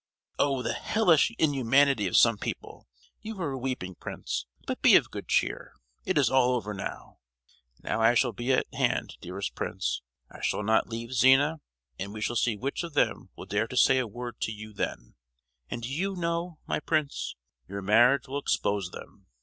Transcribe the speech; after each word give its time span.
Oh, 0.39 0.63
the 0.63 0.73
hellish 0.73 1.29
inhumanity 1.37 2.07
of 2.07 2.17
some 2.17 2.39
people! 2.39 2.87
You 3.21 3.39
are 3.39 3.55
weeping, 3.55 3.93
Prince; 3.93 4.47
but 4.65 4.81
be 4.81 4.95
of 4.95 5.11
good 5.11 5.27
cheer—it 5.27 6.17
is 6.17 6.27
all 6.27 6.55
over 6.55 6.73
now! 6.73 7.19
Now 7.83 8.01
I 8.01 8.15
shall 8.15 8.31
be 8.33 8.51
at 8.51 8.65
hand, 8.73 9.17
dearest 9.21 9.53
Prince,—I 9.53 10.41
shall 10.41 10.63
not 10.63 10.89
leave 10.89 11.13
Zina; 11.13 11.61
and 11.99 12.13
we 12.15 12.21
shall 12.21 12.35
see 12.35 12.57
which 12.57 12.81
of 12.83 12.95
them 12.95 13.29
will 13.35 13.45
dare 13.45 13.67
to 13.67 13.77
say 13.77 13.99
a 13.99 14.07
word 14.07 14.41
to 14.41 14.51
you, 14.51 14.73
then! 14.73 15.13
And 15.69 15.83
do 15.83 15.89
you 15.89 16.15
know, 16.15 16.57
my 16.65 16.79
Prince, 16.79 17.35
your 17.67 17.83
marriage 17.83 18.27
will 18.27 18.39
expose 18.39 18.89
them! 18.89 19.27